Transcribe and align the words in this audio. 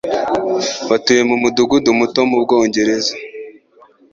Batuye 0.89 1.21
mu 1.29 1.35
mudugudu 1.41 1.89
muto 1.99 2.19
mu 2.29 2.37
Bwongereza. 2.43 3.13